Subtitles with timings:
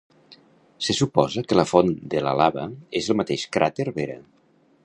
[0.85, 2.65] Se suposa que la font de la lava
[3.03, 4.19] és el mateix cràter Vera.